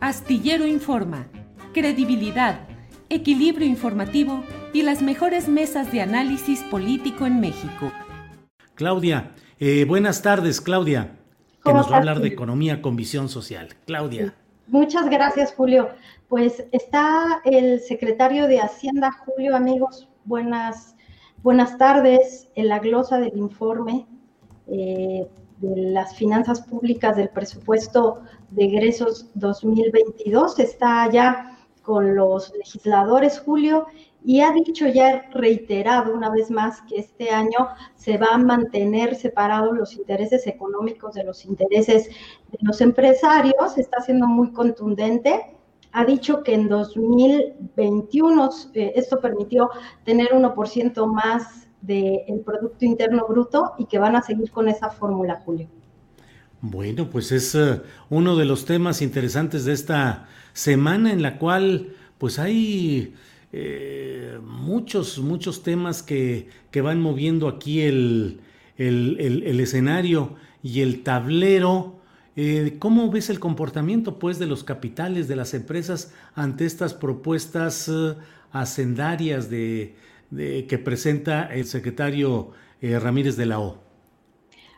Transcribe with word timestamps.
Astillero 0.00 0.66
Informa, 0.66 1.26
credibilidad, 1.72 2.68
equilibrio 3.08 3.66
informativo 3.66 4.44
y 4.74 4.82
las 4.82 5.00
mejores 5.00 5.48
mesas 5.48 5.90
de 5.90 6.02
análisis 6.02 6.62
político 6.64 7.24
en 7.24 7.40
México. 7.40 7.90
Claudia, 8.74 9.32
eh, 9.58 9.86
buenas 9.86 10.20
tardes, 10.20 10.60
Claudia, 10.60 11.16
que 11.48 11.62
¿Cómo 11.62 11.78
nos 11.78 11.90
va 11.90 11.94
a 11.94 11.98
hablar 11.98 12.20
de 12.20 12.28
economía 12.28 12.82
con 12.82 12.94
visión 12.94 13.30
social. 13.30 13.68
Claudia. 13.86 14.34
Muchas 14.66 15.08
gracias, 15.08 15.54
Julio. 15.54 15.88
Pues 16.28 16.66
está 16.72 17.40
el 17.44 17.80
secretario 17.80 18.48
de 18.48 18.60
Hacienda, 18.60 19.10
Julio, 19.24 19.56
amigos, 19.56 20.10
buenas, 20.26 20.94
buenas 21.42 21.78
tardes. 21.78 22.48
En 22.54 22.68
la 22.68 22.80
glosa 22.80 23.18
del 23.18 23.36
informe 23.38 24.06
eh, 24.66 25.26
de 25.58 25.76
las 25.90 26.16
finanzas 26.16 26.60
públicas 26.60 27.16
del 27.16 27.30
presupuesto 27.30 28.20
de 28.50 28.64
egresos 28.64 29.30
2022 29.34 30.58
está 30.58 31.10
ya 31.10 31.58
con 31.82 32.16
los 32.16 32.52
legisladores, 32.56 33.38
Julio, 33.38 33.86
y 34.24 34.40
ha 34.40 34.50
dicho 34.50 34.88
ya 34.88 35.30
reiterado 35.32 36.12
una 36.12 36.30
vez 36.30 36.50
más 36.50 36.82
que 36.82 36.96
este 36.96 37.30
año 37.30 37.68
se 37.94 38.18
va 38.18 38.28
a 38.32 38.38
mantener 38.38 39.14
separados 39.14 39.76
los 39.76 39.94
intereses 39.94 40.48
económicos 40.48 41.14
de 41.14 41.22
los 41.22 41.44
intereses 41.44 42.08
de 42.08 42.58
los 42.60 42.80
empresarios, 42.80 43.78
está 43.78 44.00
siendo 44.00 44.26
muy 44.26 44.52
contundente. 44.52 45.56
Ha 45.92 46.04
dicho 46.04 46.42
que 46.42 46.54
en 46.54 46.68
2021 46.68 48.50
eh, 48.74 48.92
esto 48.96 49.20
permitió 49.20 49.70
tener 50.04 50.30
1% 50.32 51.06
más 51.06 51.68
del 51.82 52.40
Producto 52.44 52.84
Interno 52.84 53.26
Bruto 53.28 53.74
y 53.78 53.86
que 53.86 54.00
van 54.00 54.16
a 54.16 54.22
seguir 54.22 54.50
con 54.50 54.68
esa 54.68 54.90
fórmula, 54.90 55.40
Julio. 55.44 55.68
Bueno, 56.60 57.10
pues 57.10 57.32
es 57.32 57.54
eh, 57.54 57.80
uno 58.08 58.36
de 58.36 58.44
los 58.44 58.64
temas 58.64 59.02
interesantes 59.02 59.64
de 59.64 59.72
esta 59.72 60.28
semana 60.52 61.12
en 61.12 61.22
la 61.22 61.38
cual 61.38 61.90
pues 62.18 62.38
hay 62.38 63.14
eh, 63.52 64.38
muchos, 64.42 65.18
muchos 65.18 65.62
temas 65.62 66.02
que, 66.02 66.48
que 66.70 66.80
van 66.80 67.00
moviendo 67.00 67.48
aquí 67.48 67.82
el, 67.82 68.40
el- 68.78 69.16
el- 69.44 69.60
escenario 69.60 70.34
y 70.62 70.80
el 70.80 71.02
tablero. 71.02 72.00
Eh, 72.36 72.76
¿Cómo 72.78 73.10
ves 73.10 73.30
el 73.30 73.38
comportamiento 73.38 74.18
pues 74.18 74.38
de 74.38 74.46
los 74.46 74.64
capitales 74.64 75.28
de 75.28 75.36
las 75.36 75.54
empresas 75.54 76.12
ante 76.34 76.64
estas 76.66 76.94
propuestas 76.94 77.90
hacendarias 78.52 79.48
de, 79.50 79.94
que 80.68 80.78
presenta 80.78 81.44
el 81.54 81.66
secretario 81.66 82.52
Ramírez 82.82 83.36
de 83.36 83.46
la 83.46 83.60
O? 83.60 83.85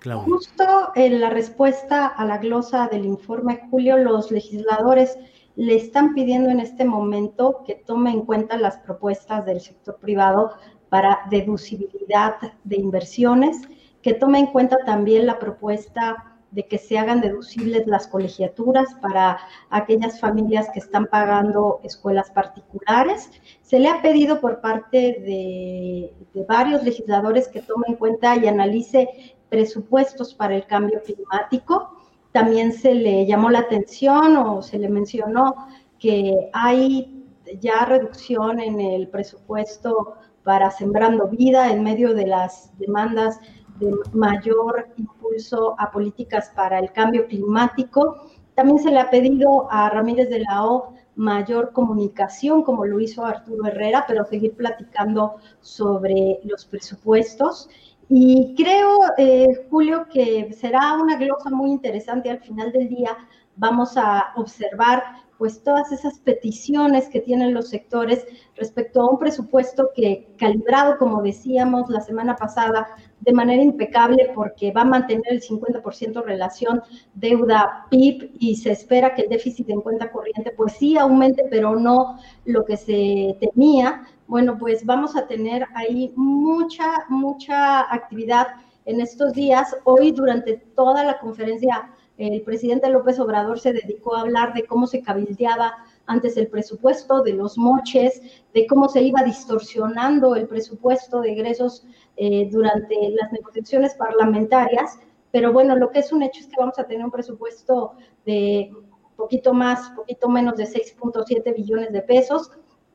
Justo 0.05 0.93
en 0.95 1.21
la 1.21 1.31
respuesta 1.31 2.07
a 2.07 2.25
la 2.25 2.39
glosa 2.39 2.87
del 2.87 3.05
informe, 3.05 3.67
Julio, 3.69 3.97
los 3.97 4.31
legisladores 4.31 5.19
le 5.57 5.75
están 5.75 6.15
pidiendo 6.15 6.51
en 6.51 6.61
este 6.61 6.85
momento 6.85 7.65
que 7.67 7.75
tome 7.75 8.13
en 8.13 8.23
cuenta 8.23 8.57
las 8.57 8.79
propuestas 8.79 9.45
del 9.45 9.61
sector 9.61 9.99
privado 9.99 10.53
para 10.89 11.21
deducibilidad 11.31 12.37
de 12.63 12.77
inversiones, 12.77 13.63
que 14.01 14.15
tome 14.15 14.39
en 14.39 14.47
cuenta 14.47 14.77
también 14.87 15.27
la 15.27 15.41
propuesta 15.41 16.37
de 16.53 16.67
que 16.67 16.79
se 16.79 16.97
hagan 16.97 17.21
deducibles 17.21 17.87
las 17.87 18.07
colegiaturas 18.07 18.95
para 19.03 19.39
aquellas 19.69 20.21
familias 20.21 20.71
que 20.73 20.79
están 20.79 21.07
pagando 21.07 21.81
escuelas 21.83 22.31
particulares. 22.31 23.31
Se 23.61 23.79
le 23.81 23.89
ha 23.89 24.01
pedido 24.01 24.41
por 24.41 24.61
parte 24.61 24.97
de 24.97 26.45
varios 26.47 26.85
legisladores 26.85 27.49
que 27.49 27.61
tome 27.61 27.87
en 27.89 27.97
cuenta 27.97 28.37
y 28.37 28.47
analice 28.47 29.37
presupuestos 29.49 30.35
para 30.35 30.55
el 30.55 30.67
cambio 30.67 31.03
climático. 31.03 31.97
También 32.33 32.73
se 32.73 32.95
le 32.95 33.27
llamó 33.27 33.51
la 33.51 33.61
atención 33.61 34.37
o 34.37 34.63
se 34.63 34.79
le 34.79 34.89
mencionó 34.89 35.55
que 35.99 36.51
hay 36.53 37.25
ya 37.61 37.85
reducción 37.85 38.61
en 38.61 38.81
el 38.81 39.09
presupuesto 39.09 40.15
para 40.45 40.71
Sembrando 40.71 41.29
Vida 41.29 41.71
en 41.71 41.83
medio 41.83 42.15
de 42.15 42.27
las 42.27 42.77
demandas 42.79 43.41
de 43.81 43.93
mayor 44.13 44.89
impulso 44.97 45.75
a 45.79 45.91
políticas 45.91 46.51
para 46.55 46.79
el 46.79 46.93
cambio 46.93 47.27
climático. 47.27 48.17
También 48.55 48.79
se 48.79 48.91
le 48.91 48.99
ha 48.99 49.11
pedido 49.11 49.71
a 49.71 49.89
Ramírez 49.91 50.29
de 50.31 50.41
la 50.41 50.67
O 50.67 50.95
mayor 51.17 51.73
comunicación, 51.73 52.63
como 52.63 52.85
lo 52.85 53.01
hizo 53.01 53.25
Arturo 53.27 53.67
Herrera, 53.67 54.05
pero 54.07 54.25
seguir 54.25 54.55
platicando 54.55 55.37
sobre 55.61 56.39
los 56.45 56.65
presupuestos. 56.65 57.69
Y 58.09 58.55
creo, 58.57 59.01
eh, 59.19 59.67
Julio, 59.71 60.07
que 60.11 60.53
será 60.53 60.95
una 60.95 61.17
glosa 61.17 61.51
muy 61.51 61.71
interesante 61.71 62.31
al 62.31 62.41
final 62.41 62.73
del 62.73 62.89
día. 62.89 63.17
Vamos 63.57 63.97
a 63.97 64.33
observar 64.37 65.03
pues 65.39 65.63
todas 65.63 65.93
esas 65.93 66.19
peticiones 66.19 67.09
que 67.09 67.21
tienen 67.21 67.55
los 67.55 67.69
sectores 67.69 68.27
respecto 68.57 69.01
a 69.01 69.11
un 69.11 69.19
presupuesto 69.19 69.91
que 69.95 70.35
calibrado, 70.37 70.99
como 70.99 71.23
decíamos 71.23 71.89
la 71.89 72.01
semana 72.01 72.35
pasada, 72.35 72.89
de 73.21 73.33
manera 73.33 73.63
impecable 73.63 74.33
porque 74.35 74.73
va 74.73 74.83
a 74.83 74.85
mantener 74.85 75.25
el 75.31 75.41
50% 75.41 76.25
relación 76.25 76.83
deuda-PIB 77.15 78.33
y 78.39 78.57
se 78.57 78.73
espera 78.73 79.15
que 79.15 79.23
el 79.23 79.29
déficit 79.29 79.71
en 79.71 79.81
cuenta 79.81 80.11
corriente 80.11 80.53
pues 80.57 80.73
sí 80.73 80.99
aumente, 80.99 81.45
pero 81.49 81.77
no 81.77 82.19
lo 82.45 82.65
que 82.65 82.77
se 82.77 83.37
temía. 83.41 84.05
Bueno, 84.27 84.59
pues 84.59 84.85
vamos 84.85 85.17
a 85.17 85.27
tener 85.27 85.67
ahí 85.75 86.13
mucha, 86.17 86.91
mucha 87.09 87.93
actividad 87.93 88.49
en 88.85 89.01
estos 89.01 89.33
días. 89.35 89.77
Hoy 89.85 90.13
durante 90.13 90.57
toda 90.75 91.05
la 91.05 91.19
conferencia 91.19 91.91
el 92.19 92.43
presidente 92.43 92.91
López 92.91 93.19
Obrador 93.21 93.61
se 93.61 93.73
dedicó 93.73 94.17
a 94.17 94.23
hablar 94.23 94.53
de 94.53 94.67
cómo 94.67 94.87
se 94.87 95.03
cabildeaba 95.03 95.73
antes 96.07 96.37
el 96.37 96.49
presupuesto, 96.49 97.23
de 97.23 97.33
los 97.33 97.57
moches, 97.57 98.21
de 98.53 98.67
cómo 98.67 98.89
se 98.89 99.03
iba 99.03 99.23
distorsionando 99.23 100.35
el 100.35 100.49
presupuesto 100.49 101.21
de 101.21 101.33
egresos 101.33 101.87
eh, 102.17 102.49
durante 102.51 102.97
las 103.11 103.31
negociaciones 103.33 103.95
parlamentarias. 103.95 104.99
Pero 105.31 105.53
bueno, 105.53 105.77
lo 105.77 105.91
que 105.91 106.01
es 106.01 106.13
un 106.13 106.23
hecho 106.23 106.41
es 106.41 106.47
que 106.49 106.57
vamos 106.59 106.79
a 106.79 106.85
tener 106.85 107.05
un 107.05 107.11
presupuesto 107.11 107.93
de 108.27 108.73
poquito 109.17 109.53
más, 109.53 109.91
poquito 109.91 110.29
menos 110.29 110.57
de 110.57 110.65
6.7 110.65 111.55
billones 111.55 111.93
de 111.93 112.03
pesos, 112.03 112.51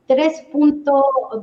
3 0.06 0.48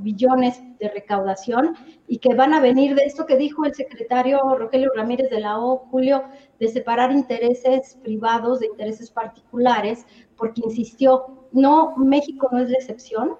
billones 0.01 0.61
de 0.79 0.89
recaudación 0.89 1.75
y 2.07 2.19
que 2.19 2.35
van 2.35 2.53
a 2.53 2.61
venir 2.61 2.95
de 2.95 3.03
esto 3.03 3.25
que 3.25 3.35
dijo 3.35 3.65
el 3.65 3.73
secretario 3.73 4.39
Rogelio 4.57 4.91
Ramírez 4.95 5.29
de 5.29 5.39
la 5.39 5.59
O, 5.59 5.87
Julio, 5.89 6.23
de 6.59 6.67
separar 6.67 7.11
intereses 7.11 7.97
privados 8.03 8.59
de 8.59 8.67
intereses 8.67 9.09
particulares, 9.09 10.05
porque 10.37 10.61
insistió, 10.63 11.47
no, 11.51 11.95
México 11.97 12.49
no 12.51 12.59
es 12.59 12.69
la 12.69 12.77
excepción. 12.77 13.37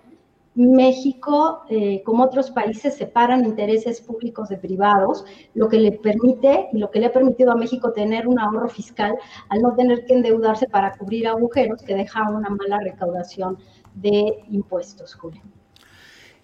México, 0.53 1.61
eh, 1.69 2.03
como 2.03 2.23
otros 2.25 2.51
países, 2.51 2.95
separan 2.95 3.45
intereses 3.45 4.01
públicos 4.01 4.49
de 4.49 4.57
privados, 4.57 5.23
lo 5.53 5.69
que 5.69 5.77
le 5.77 5.93
permite 5.93 6.67
y 6.73 6.77
lo 6.77 6.91
que 6.91 6.99
le 6.99 7.05
ha 7.05 7.13
permitido 7.13 7.53
a 7.53 7.55
México 7.55 7.93
tener 7.93 8.27
un 8.27 8.37
ahorro 8.37 8.67
fiscal 8.67 9.15
al 9.47 9.61
no 9.61 9.73
tener 9.75 10.03
que 10.03 10.13
endeudarse 10.13 10.67
para 10.67 10.91
cubrir 10.97 11.27
agujeros 11.27 11.81
que 11.83 11.95
deja 11.95 12.29
una 12.29 12.49
mala 12.49 12.79
recaudación 12.79 13.59
de 13.95 14.43
impuestos, 14.49 15.15
Julio. 15.15 15.41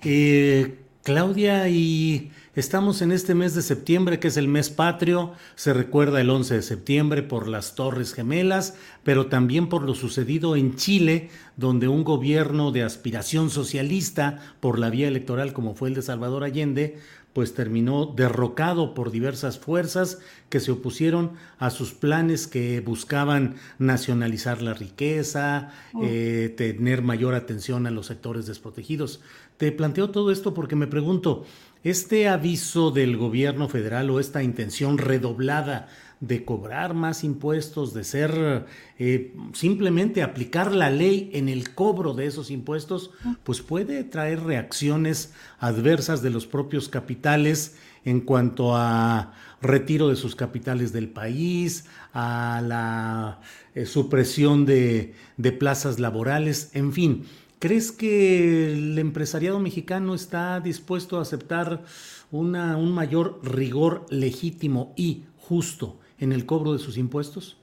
Eh, 0.04 0.80
Claudia, 1.08 1.70
y 1.70 2.32
estamos 2.54 3.02
en 3.02 3.14
este 3.14 3.34
mes 3.34 3.56
de 3.56 3.62
septiembre, 3.62 4.20
que 4.20 4.28
es 4.28 4.36
el 4.36 4.50
mes 4.50 4.70
patrio, 4.70 5.32
se 5.56 5.74
recuerda 5.74 6.20
el 6.20 6.30
11 6.30 6.56
de 6.56 6.62
septiembre 6.62 7.24
por 7.24 7.48
las 7.48 7.76
Torres 7.76 8.14
Gemelas, 8.14 8.76
pero 9.06 9.28
también 9.28 9.70
por 9.70 9.84
lo 9.84 9.96
sucedido 9.96 10.58
en 10.58 10.76
Chile, 10.76 11.30
donde 11.56 11.88
un 11.88 12.04
gobierno 12.04 12.74
de 12.74 12.84
aspiración 12.84 13.50
socialista 13.50 14.40
por 14.60 14.80
la 14.80 14.90
vía 14.90 15.08
electoral 15.08 15.54
como 15.54 15.76
fue 15.76 15.88
el 15.88 15.96
de 15.96 16.02
Salvador 16.02 16.44
Allende, 16.44 16.98
pues 17.32 17.54
terminó 17.54 18.08
derrocado 18.08 18.94
por 18.94 19.12
diversas 19.12 19.60
fuerzas 19.60 20.20
que 20.50 20.60
se 20.60 20.72
opusieron 20.72 21.32
a 21.60 21.70
sus 21.70 21.94
planes 21.94 22.48
que 22.48 22.80
buscaban 22.82 23.56
nacionalizar 23.80 24.62
la 24.62 24.74
riqueza, 24.74 25.72
oh. 25.94 26.02
eh, 26.04 26.54
tener 26.56 27.02
mayor 27.02 27.36
atención 27.36 27.88
a 27.88 27.92
los 27.92 28.08
sectores 28.08 28.46
desprotegidos. 28.46 29.22
Te 29.58 29.72
planteo 29.72 30.10
todo 30.10 30.32
esto 30.32 30.54
porque 30.54 30.76
me 30.76 30.88
pregunto, 30.88 31.46
¿este 31.84 32.28
aviso 32.28 32.92
del 32.92 33.18
gobierno 33.18 33.68
federal 33.68 34.10
o 34.10 34.20
esta 34.20 34.44
intención 34.44 34.98
redoblada 34.98 35.88
de 36.20 36.46
cobrar 36.46 36.94
más 36.94 37.24
impuestos, 37.24 37.94
de 37.94 38.04
ser 38.04 38.66
eh, 38.98 39.36
simplemente 39.54 40.24
aplicar 40.24 40.74
la 40.74 40.90
ley 40.90 41.30
en 41.34 41.48
el 41.48 41.74
cobro 41.76 42.14
de 42.14 42.26
esos 42.26 42.50
impuestos, 42.50 43.12
pues 43.44 43.62
puede 43.62 44.04
traer 44.04 44.44
reacciones 44.44 45.34
adversas 45.60 46.22
de 46.24 46.32
los 46.32 46.48
propios 46.48 46.90
capitales 46.90 47.76
en 48.08 48.22
cuanto 48.22 48.74
a 48.74 49.34
retiro 49.62 50.08
de 50.08 50.16
sus 50.16 50.34
capitales 50.34 50.94
del 50.94 51.10
país, 51.10 51.90
a 52.14 52.62
la 52.66 53.42
eh, 53.76 53.86
supresión 53.86 54.66
de, 54.66 55.14
plazas 55.60 56.00
laborales, 56.00 56.72
en 56.74 56.94
fin. 56.94 57.26
¿Crees 57.60 57.92
que 57.92 58.72
el 58.72 58.98
empresariado 58.98 59.60
mexicano 59.60 60.16
está 60.16 60.62
dispuesto 60.62 61.20
a 61.20 61.24
aceptar 61.24 61.84
un 62.32 62.94
mayor 62.94 63.42
rigor 63.44 64.06
legítimo 64.10 64.94
y 64.96 65.26
justo 65.38 65.98
en 66.18 66.32
el 66.32 66.46
cobro 66.46 66.72
de 66.72 66.80
sus 66.80 66.98
impuestos? 66.98 67.58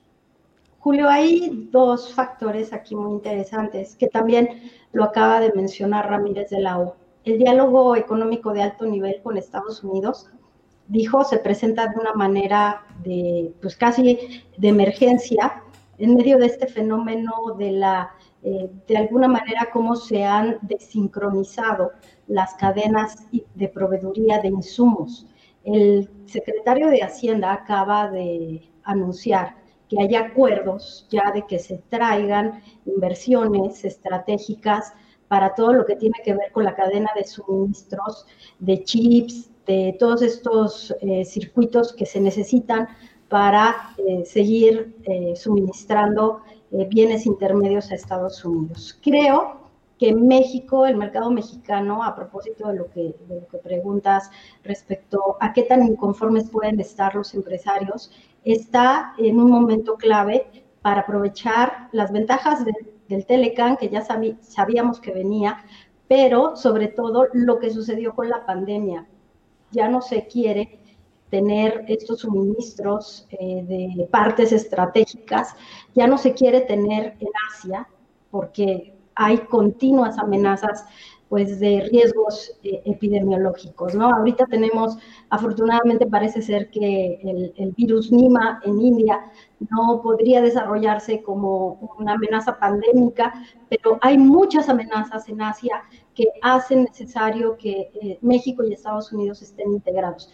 Julio, 0.80 1.08
hay 1.08 1.68
dos 1.72 2.12
factores 2.12 2.74
aquí 2.74 2.94
muy 2.94 3.12
interesantes 3.12 3.96
que 3.96 4.08
también 4.08 4.70
lo 4.92 5.04
acaba 5.04 5.40
de 5.40 5.52
mencionar 5.54 6.10
Ramírez 6.10 6.50
de 6.50 6.60
la 6.60 6.78
O. 6.80 6.96
El 7.24 7.38
diálogo 7.38 7.96
económico 7.96 8.52
de 8.52 8.62
alto 8.62 8.86
nivel 8.86 9.20
con 9.22 9.36
Estados 9.36 9.82
Unidos, 9.82 10.30
dijo, 10.88 11.24
se 11.24 11.38
presenta 11.38 11.86
de 11.88 11.98
una 11.98 12.12
manera 12.12 12.84
de, 13.02 13.52
pues 13.60 13.76
casi 13.76 14.42
de 14.58 14.68
emergencia 14.68 15.62
en 15.98 16.14
medio 16.14 16.38
de 16.38 16.46
este 16.46 16.66
fenómeno 16.66 17.54
de 17.56 17.72
la 17.72 18.10
eh, 18.46 18.70
de 18.86 18.96
alguna 18.98 19.26
manera 19.26 19.70
cómo 19.72 19.96
se 19.96 20.22
han 20.22 20.58
desincronizado 20.60 21.92
las 22.26 22.52
cadenas 22.54 23.16
de 23.54 23.68
proveeduría 23.68 24.38
de 24.40 24.48
insumos. 24.48 25.26
El 25.64 26.10
secretario 26.26 26.88
de 26.88 27.02
Hacienda 27.02 27.54
acaba 27.54 28.10
de 28.10 28.70
anunciar 28.82 29.56
que 29.88 29.98
hay 29.98 30.14
acuerdos 30.14 31.06
ya 31.10 31.30
de 31.32 31.46
que 31.46 31.58
se 31.58 31.78
traigan 31.88 32.62
inversiones 32.84 33.82
estratégicas 33.82 34.92
para 35.34 35.52
todo 35.52 35.72
lo 35.72 35.84
que 35.84 35.96
tiene 35.96 36.14
que 36.24 36.32
ver 36.32 36.52
con 36.52 36.62
la 36.62 36.76
cadena 36.76 37.10
de 37.16 37.24
suministros, 37.24 38.24
de 38.60 38.84
chips, 38.84 39.50
de 39.66 39.96
todos 39.98 40.22
estos 40.22 40.94
eh, 41.00 41.24
circuitos 41.24 41.92
que 41.92 42.06
se 42.06 42.20
necesitan 42.20 42.86
para 43.28 43.96
eh, 43.98 44.24
seguir 44.24 44.94
suministrando 45.34 46.42
eh, 46.70 46.86
bienes 46.88 47.26
intermedios 47.26 47.90
a 47.90 47.96
Estados 47.96 48.44
Unidos. 48.44 48.96
Creo 49.02 49.70
que 49.98 50.14
México, 50.14 50.86
el 50.86 50.96
mercado 50.96 51.32
mexicano, 51.32 52.04
a 52.04 52.14
propósito 52.14 52.68
de 52.68 52.76
lo, 52.76 52.88
que, 52.90 53.12
preguntas 53.64 54.30
respecto 54.62 55.36
a 55.40 55.52
qué 55.52 55.64
tan 55.64 55.82
inconformes 55.82 56.48
pueden 56.48 56.78
estar 56.78 57.12
los 57.16 57.34
empresarios, 57.34 58.12
está 58.44 59.14
en 59.18 59.40
un 59.40 59.50
momento 59.50 59.96
clave 59.96 60.46
para 60.80 61.00
aprovechar 61.00 61.88
las 61.90 62.12
ventajas 62.12 62.64
del 63.08 63.26
Telecan, 63.26 63.76
que 63.76 63.88
ya 63.88 64.02
sabíamos 64.02 65.00
que 65.00 65.12
venía, 65.12 65.64
pero 66.08 66.56
sobre 66.56 66.88
todo 66.88 67.28
lo 67.32 67.58
que 67.58 67.70
sucedió 67.70 68.14
con 68.14 68.28
la 68.28 68.44
pandemia. 68.46 69.06
Ya 69.70 69.88
no 69.88 70.00
se 70.00 70.26
quiere 70.26 70.78
tener 71.30 71.84
estos 71.88 72.20
suministros 72.20 73.26
eh, 73.30 73.64
de 73.66 74.06
partes 74.06 74.52
estratégicas, 74.52 75.56
ya 75.94 76.06
no 76.06 76.18
se 76.18 76.32
quiere 76.32 76.60
tener 76.60 77.16
en 77.18 77.28
Asia 77.50 77.88
porque 78.30 78.94
hay 79.16 79.38
continuas 79.38 80.18
amenazas 80.18 80.84
pues 81.28 81.58
de 81.58 81.88
riesgos 81.90 82.52
eh, 82.62 82.82
epidemiológicos, 82.84 83.94
¿no? 83.94 84.10
Ahorita 84.10 84.46
tenemos, 84.46 84.98
afortunadamente 85.30 86.06
parece 86.06 86.42
ser 86.42 86.70
que 86.70 87.52
el, 87.56 87.72
virus 87.72 88.12
Nima 88.12 88.60
en 88.64 88.80
India 88.80 89.20
no 89.70 90.00
podría 90.02 90.42
desarrollarse 90.42 91.22
como 91.22 91.96
una 91.98 92.12
amenaza 92.12 92.58
pandémica, 92.58 93.32
pero 93.68 93.98
hay 94.02 94.18
muchas 94.18 94.68
amenazas 94.68 95.28
en 95.28 95.42
Asia 95.42 95.82
que 96.14 96.26
hacen 96.42 96.84
necesario 96.84 97.56
que 97.56 97.90
eh, 98.00 98.18
México 98.20 98.62
y 98.62 98.72
Estados 98.72 99.12
Unidos 99.12 99.42
estén 99.42 99.72
integrados 99.72 100.30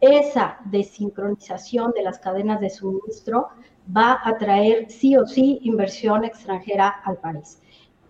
esa 0.00 0.58
desincronización 0.66 1.92
de 1.92 2.02
las 2.02 2.18
cadenas 2.18 2.60
de 2.60 2.70
suministro 2.70 3.48
va 3.94 4.20
a 4.22 4.36
traer 4.36 4.90
sí 4.90 5.16
o 5.16 5.26
sí 5.26 5.58
inversión 5.62 6.24
extranjera 6.24 6.88
al 7.04 7.18
país. 7.18 7.60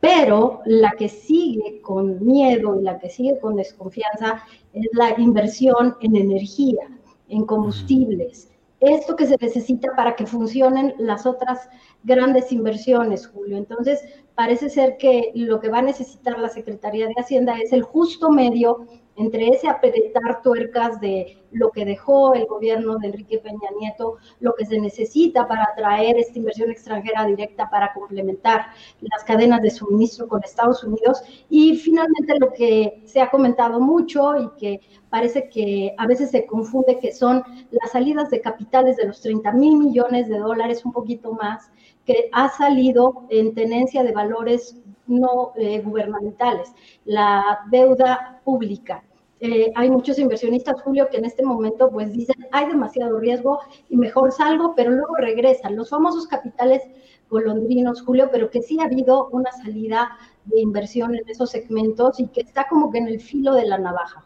Pero 0.00 0.60
la 0.66 0.92
que 0.92 1.08
sigue 1.08 1.80
con 1.80 2.24
miedo 2.24 2.78
y 2.78 2.84
la 2.84 2.98
que 2.98 3.10
sigue 3.10 3.38
con 3.38 3.56
desconfianza 3.56 4.42
es 4.72 4.86
la 4.92 5.18
inversión 5.18 5.96
en 6.00 6.16
energía, 6.16 6.88
en 7.28 7.44
combustibles. 7.44 8.50
Esto 8.80 9.16
que 9.16 9.26
se 9.26 9.36
necesita 9.40 9.96
para 9.96 10.14
que 10.14 10.26
funcionen 10.26 10.94
las 10.98 11.24
otras 11.24 11.68
grandes 12.04 12.52
inversiones, 12.52 13.26
Julio. 13.26 13.56
Entonces, 13.56 14.04
parece 14.36 14.68
ser 14.68 14.98
que 14.98 15.32
lo 15.34 15.58
que 15.58 15.70
va 15.70 15.78
a 15.78 15.82
necesitar 15.82 16.38
la 16.38 16.50
Secretaría 16.50 17.08
de 17.08 17.14
Hacienda 17.16 17.58
es 17.58 17.72
el 17.72 17.82
justo 17.82 18.30
medio 18.30 18.86
entre 19.16 19.48
ese 19.48 19.66
apretar 19.66 20.42
tuercas 20.42 21.00
de 21.00 21.38
lo 21.50 21.70
que 21.70 21.86
dejó 21.86 22.34
el 22.34 22.44
gobierno 22.44 22.98
de 22.98 23.06
Enrique 23.06 23.38
Peña 23.38 23.70
Nieto, 23.80 24.18
lo 24.40 24.54
que 24.54 24.66
se 24.66 24.78
necesita 24.78 25.48
para 25.48 25.64
atraer 25.64 26.18
esta 26.18 26.38
inversión 26.38 26.70
extranjera 26.70 27.24
directa 27.24 27.70
para 27.70 27.94
complementar 27.94 28.66
las 29.00 29.24
cadenas 29.24 29.62
de 29.62 29.70
suministro 29.70 30.28
con 30.28 30.44
Estados 30.44 30.84
Unidos. 30.84 31.22
Y 31.48 31.76
finalmente 31.78 32.38
lo 32.38 32.52
que 32.52 33.02
se 33.06 33.22
ha 33.22 33.30
comentado 33.30 33.80
mucho 33.80 34.36
y 34.36 34.50
que 34.58 34.80
parece 35.08 35.48
que 35.48 35.94
a 35.96 36.06
veces 36.06 36.30
se 36.30 36.44
confunde 36.44 36.98
que 36.98 37.10
son 37.10 37.42
las 37.70 37.92
salidas 37.92 38.28
de 38.28 38.42
capitales 38.42 38.98
de 38.98 39.06
los 39.06 39.22
30 39.22 39.50
mil 39.52 39.78
millones 39.78 40.28
de 40.28 40.38
dólares, 40.38 40.84
un 40.84 40.92
poquito 40.92 41.32
más, 41.32 41.70
que 42.06 42.30
ha 42.32 42.48
salido 42.48 43.26
en 43.28 43.54
tenencia 43.54 44.02
de 44.02 44.12
valores 44.12 44.76
no 45.06 45.52
eh, 45.56 45.80
gubernamentales, 45.82 46.72
la 47.04 47.60
deuda 47.70 48.40
pública. 48.44 49.02
Eh, 49.38 49.70
hay 49.74 49.90
muchos 49.90 50.18
inversionistas, 50.18 50.80
Julio, 50.80 51.08
que 51.10 51.18
en 51.18 51.26
este 51.26 51.44
momento 51.44 51.90
pues 51.90 52.12
dicen 52.12 52.36
hay 52.52 52.68
demasiado 52.68 53.18
riesgo 53.18 53.60
y 53.90 53.96
mejor 53.96 54.32
salgo, 54.32 54.74
pero 54.74 54.90
luego 54.90 55.14
regresan. 55.16 55.76
Los 55.76 55.90
famosos 55.90 56.26
capitales 56.26 56.82
golondrinos, 57.28 58.02
Julio, 58.02 58.30
pero 58.32 58.50
que 58.50 58.62
sí 58.62 58.78
ha 58.80 58.84
habido 58.84 59.28
una 59.28 59.52
salida 59.52 60.16
de 60.46 60.60
inversión 60.60 61.14
en 61.14 61.28
esos 61.28 61.50
segmentos 61.50 62.18
y 62.18 62.28
que 62.28 62.40
está 62.40 62.66
como 62.68 62.90
que 62.90 62.98
en 62.98 63.08
el 63.08 63.20
filo 63.20 63.52
de 63.52 63.66
la 63.66 63.78
navaja. 63.78 64.24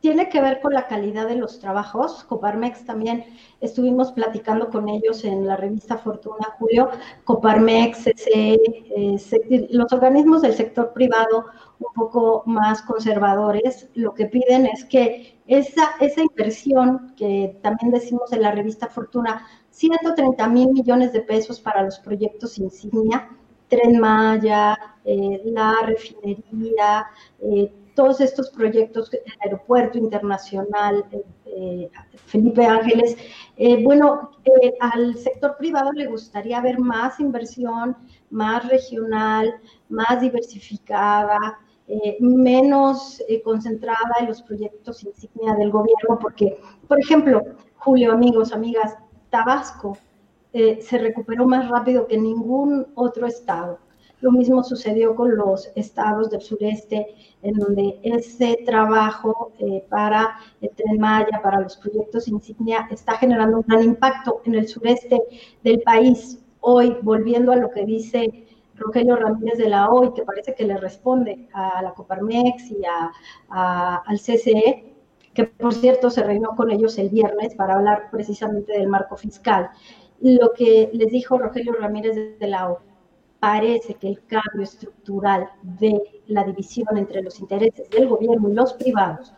Tiene 0.00 0.28
que 0.28 0.40
ver 0.40 0.60
con 0.60 0.72
la 0.72 0.86
calidad 0.86 1.28
de 1.28 1.36
los 1.36 1.58
trabajos. 1.60 2.24
Coparmex 2.24 2.84
también 2.84 3.24
estuvimos 3.60 4.12
platicando 4.12 4.70
con 4.70 4.88
ellos 4.88 5.24
en 5.24 5.46
la 5.46 5.56
revista 5.56 5.98
Fortuna 5.98 6.56
Julio. 6.58 6.90
Coparmex, 7.24 8.06
eh, 8.34 8.58
los 9.70 9.92
organismos 9.92 10.42
del 10.42 10.54
sector 10.54 10.92
privado 10.92 11.46
un 11.78 11.92
poco 11.94 12.42
más 12.46 12.82
conservadores, 12.82 13.88
lo 13.94 14.14
que 14.14 14.26
piden 14.26 14.66
es 14.66 14.84
que 14.84 15.38
esa, 15.46 15.92
esa 16.00 16.22
inversión 16.22 17.14
que 17.16 17.58
también 17.62 17.90
decimos 17.90 18.32
en 18.32 18.42
la 18.42 18.52
revista 18.52 18.88
Fortuna, 18.88 19.46
130 19.70 20.46
mil 20.48 20.68
millones 20.70 21.12
de 21.12 21.22
pesos 21.22 21.60
para 21.60 21.82
los 21.82 21.98
proyectos 21.98 22.58
insignia, 22.58 23.30
Tren 23.68 23.98
Maya, 23.98 24.76
eh, 25.04 25.40
la 25.44 25.76
refinería, 25.84 27.06
eh, 27.40 27.72
todos 28.00 28.22
estos 28.22 28.48
proyectos, 28.48 29.12
el 29.12 29.20
aeropuerto 29.44 29.98
internacional, 29.98 31.04
eh, 31.44 31.90
Felipe 32.24 32.64
Ángeles, 32.64 33.14
eh, 33.58 33.84
bueno, 33.84 34.30
eh, 34.46 34.72
al 34.80 35.18
sector 35.18 35.54
privado 35.58 35.92
le 35.92 36.06
gustaría 36.06 36.62
ver 36.62 36.78
más 36.78 37.20
inversión, 37.20 37.94
más 38.30 38.66
regional, 38.66 39.54
más 39.90 40.18
diversificada, 40.18 41.58
menos 42.20 43.20
concentrada 43.44 44.14
en 44.20 44.28
los 44.28 44.40
proyectos 44.42 45.02
insignia 45.02 45.54
del 45.56 45.70
gobierno, 45.70 46.18
porque, 46.20 46.58
por 46.88 46.98
ejemplo, 47.00 47.42
Julio, 47.74 48.12
amigos, 48.12 48.52
amigas, 48.52 48.96
Tabasco 49.28 49.98
se 50.52 50.98
recuperó 50.98 51.46
más 51.46 51.68
rápido 51.68 52.06
que 52.06 52.16
ningún 52.16 52.86
otro 52.94 53.26
estado 53.26 53.78
lo 54.20 54.32
mismo 54.32 54.62
sucedió 54.62 55.14
con 55.14 55.36
los 55.36 55.70
estados 55.74 56.30
del 56.30 56.42
sureste, 56.42 57.14
en 57.42 57.54
donde 57.54 57.98
ese 58.02 58.58
trabajo 58.66 59.52
eh, 59.58 59.84
para 59.88 60.36
el 60.60 60.70
Tren 60.70 60.98
Maya, 60.98 61.40
para 61.42 61.60
los 61.60 61.76
proyectos 61.76 62.28
insignia, 62.28 62.86
está 62.90 63.16
generando 63.16 63.58
un 63.58 63.64
gran 63.66 63.82
impacto 63.82 64.42
en 64.44 64.54
el 64.54 64.68
sureste 64.68 65.20
del 65.62 65.80
país. 65.80 66.38
Hoy, 66.60 66.98
volviendo 67.02 67.52
a 67.52 67.56
lo 67.56 67.70
que 67.70 67.86
dice 67.86 68.46
Rogelio 68.74 69.16
Ramírez 69.16 69.58
de 69.58 69.68
la 69.68 69.88
OI, 69.88 70.12
que 70.12 70.22
parece 70.22 70.54
que 70.54 70.64
le 70.64 70.76
responde 70.76 71.48
a 71.54 71.82
la 71.82 71.92
Coparmex 71.92 72.70
y 72.70 72.82
al 73.48 74.18
CCE, 74.18 74.94
que 75.32 75.44
por 75.44 75.72
cierto 75.72 76.10
se 76.10 76.22
reunió 76.22 76.50
con 76.50 76.70
ellos 76.70 76.98
el 76.98 77.08
viernes 77.08 77.54
para 77.54 77.74
hablar 77.74 78.08
precisamente 78.10 78.72
del 78.72 78.88
marco 78.88 79.16
fiscal. 79.16 79.70
Lo 80.20 80.52
que 80.52 80.90
les 80.92 81.10
dijo 81.10 81.38
Rogelio 81.38 81.72
Ramírez 81.72 82.38
de 82.38 82.46
la 82.46 82.68
OI 82.70 82.89
parece 83.40 83.94
que 83.94 84.08
el 84.08 84.22
cambio 84.26 84.62
estructural 84.62 85.48
de 85.62 86.22
la 86.26 86.44
división 86.44 86.96
entre 86.96 87.22
los 87.22 87.40
intereses 87.40 87.88
del 87.90 88.06
gobierno 88.06 88.50
y 88.50 88.54
los 88.54 88.74
privados 88.74 89.32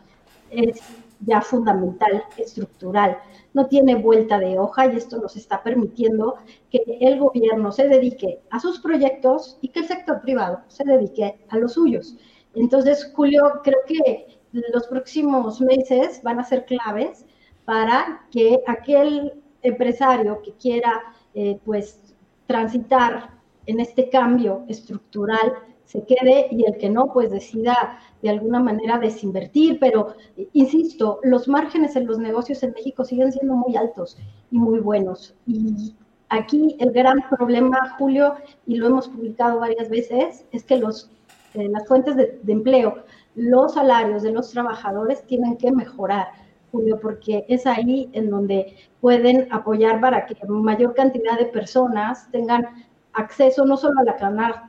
es 0.51 0.81
ya 1.25 1.41
fundamental, 1.41 2.23
estructural. 2.37 3.17
No 3.53 3.67
tiene 3.67 3.95
vuelta 3.95 4.39
de 4.39 4.59
hoja 4.59 4.87
y 4.87 4.97
esto 4.97 5.17
nos 5.19 5.37
está 5.37 5.63
permitiendo 5.63 6.35
que 6.69 6.83
el 6.99 7.17
gobierno 7.17 7.71
se 7.71 7.87
dedique 7.87 8.41
a 8.49 8.59
sus 8.59 8.79
proyectos 8.79 9.57
y 9.61 9.69
que 9.69 9.79
el 9.79 9.87
sector 9.87 10.21
privado 10.21 10.61
se 10.67 10.83
dedique 10.83 11.39
a 11.49 11.57
los 11.57 11.73
suyos. 11.73 12.17
Entonces, 12.55 13.11
Julio, 13.15 13.61
creo 13.63 13.79
que 13.87 14.37
los 14.51 14.87
próximos 14.87 15.61
meses 15.61 16.21
van 16.23 16.39
a 16.39 16.43
ser 16.43 16.65
claves 16.65 17.25
para 17.65 18.27
que 18.29 18.61
aquel 18.67 19.41
empresario 19.61 20.41
que 20.41 20.51
quiera, 20.53 21.01
eh, 21.33 21.57
pues, 21.63 22.13
transitar 22.45 23.31
en 23.65 23.79
este 23.79 24.09
cambio 24.09 24.63
estructural 24.67 25.53
se 25.85 26.03
quede 26.05 26.47
y 26.51 26.65
el 26.65 26.77
que 26.77 26.89
no, 26.89 27.11
pues 27.11 27.29
decida 27.29 27.99
de 28.21 28.29
alguna 28.29 28.59
manera 28.59 28.97
desinvertir. 28.99 29.79
Pero, 29.79 30.15
insisto, 30.53 31.19
los 31.23 31.47
márgenes 31.47 31.95
en 31.95 32.07
los 32.07 32.19
negocios 32.19 32.63
en 32.63 32.71
México 32.71 33.03
siguen 33.03 33.31
siendo 33.31 33.55
muy 33.55 33.75
altos 33.75 34.17
y 34.51 34.57
muy 34.57 34.79
buenos. 34.79 35.35
Y 35.45 35.93
aquí 36.29 36.75
el 36.79 36.91
gran 36.91 37.17
problema, 37.29 37.95
Julio, 37.97 38.35
y 38.65 38.75
lo 38.75 38.87
hemos 38.87 39.07
publicado 39.07 39.59
varias 39.59 39.89
veces, 39.89 40.45
es 40.51 40.63
que 40.63 40.77
los, 40.77 41.11
eh, 41.53 41.67
las 41.69 41.87
fuentes 41.87 42.15
de, 42.15 42.39
de 42.41 42.53
empleo, 42.53 43.03
los 43.35 43.73
salarios 43.73 44.23
de 44.23 44.31
los 44.31 44.51
trabajadores 44.51 45.23
tienen 45.27 45.57
que 45.57 45.71
mejorar. 45.71 46.27
Julio, 46.71 46.99
porque 46.99 47.45
es 47.49 47.67
ahí 47.67 48.09
en 48.13 48.31
donde 48.31 48.75
pueden 48.99 49.47
apoyar 49.51 50.01
para 50.01 50.25
que 50.25 50.35
mayor 50.47 50.95
cantidad 50.95 51.37
de 51.37 51.45
personas 51.45 52.31
tengan 52.31 52.65
acceso 53.13 53.65
no 53.65 53.77
solo 53.77 53.99
a 53.99 54.03
la 54.03 54.15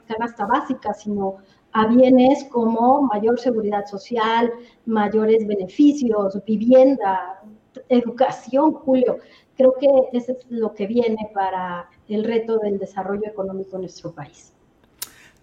canasta 0.07 0.47
básica, 0.47 0.95
sino 0.95 1.39
a 1.73 1.87
bienes 1.87 2.45
como 2.45 3.03
mayor 3.03 3.39
seguridad 3.39 3.85
social, 3.87 4.53
mayores 4.87 5.47
beneficios, 5.47 6.39
vivienda, 6.47 7.43
educación, 7.89 8.73
Julio. 8.73 9.19
Creo 9.57 9.75
que 9.79 9.89
eso 10.13 10.33
es 10.33 10.47
lo 10.49 10.73
que 10.73 10.87
viene 10.87 11.31
para 11.35 11.89
el 12.09 12.25
reto 12.25 12.59
del 12.59 12.79
desarrollo 12.79 13.27
económico 13.27 13.77
en 13.77 13.83
nuestro 13.83 14.13
país. 14.13 14.54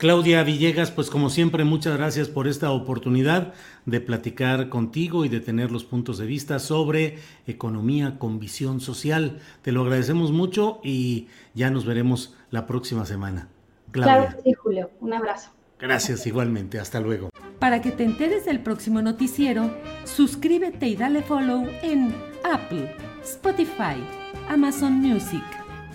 Claudia 0.01 0.41
Villegas, 0.41 0.89
pues 0.89 1.12
como 1.12 1.29
siempre, 1.29 1.63
muchas 1.63 1.96
gracias 1.96 2.27
por 2.27 2.48
esta 2.48 2.72
oportunidad 2.72 3.53
de 3.86 4.01
platicar 4.01 4.67
contigo 4.67 5.25
y 5.25 5.29
de 5.29 5.41
tener 5.41 5.72
los 5.72 5.84
puntos 5.84 6.17
de 6.17 6.25
vista 6.25 6.58
sobre 6.58 7.20
economía 7.46 8.17
con 8.17 8.39
visión 8.39 8.81
social. 8.81 9.38
Te 9.62 9.72
lo 9.72 9.84
agradecemos 9.84 10.31
mucho 10.31 10.79
y 10.84 11.27
ya 11.53 11.70
nos 11.70 11.86
veremos 11.86 12.36
la 12.50 12.65
próxima 12.65 13.05
semana. 13.05 13.50
Claudia. 13.91 14.15
Claro 14.15 14.41
sí, 14.43 14.53
Julio. 14.53 14.89
Un 15.01 15.13
abrazo. 15.13 15.51
Gracias 15.79 16.25
igualmente. 16.25 16.79
Hasta 16.79 17.00
luego. 17.00 17.29
Para 17.60 17.84
que 17.84 17.91
te 17.91 18.03
enteres 18.03 18.43
del 18.46 18.60
próximo 18.60 19.03
noticiero, 19.03 19.70
suscríbete 20.05 20.88
y 20.88 20.96
dale 20.96 21.22
follow 21.22 21.67
en 21.84 22.12
Apple, 22.43 22.91
Spotify, 23.22 24.01
Amazon 24.50 24.93
Music, 24.93 25.43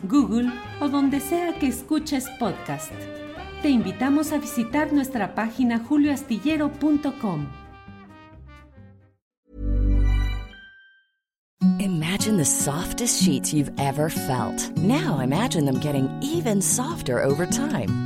Google 0.04 0.52
o 0.78 0.88
donde 0.88 1.18
sea 1.18 1.58
que 1.58 1.66
escuches 1.66 2.28
podcast 2.38 2.92
te 3.62 3.68
invitamos 3.68 4.32
a 4.32 4.38
visitar 4.38 4.92
nuestra 4.92 5.34
página 5.34 5.78
julioastillero.com. 5.78 7.46
Imagine 11.78 12.36
the 12.36 12.44
softest 12.44 13.22
sheets 13.22 13.52
you've 13.52 13.72
ever 13.78 14.08
felt. 14.08 14.76
Now 14.76 15.20
imagine 15.20 15.64
them 15.64 15.78
getting 15.80 16.08
even 16.22 16.60
softer 16.60 17.22
over 17.22 17.46
time. 17.46 18.05